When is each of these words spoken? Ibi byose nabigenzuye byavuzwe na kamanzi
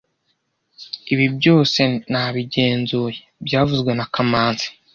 Ibi 1.13 1.25
byose 1.37 1.81
nabigenzuye 2.11 3.19
byavuzwe 3.45 3.91
na 3.95 4.05
kamanzi 4.13 4.67